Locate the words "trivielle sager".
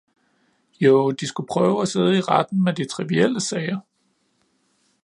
2.85-3.79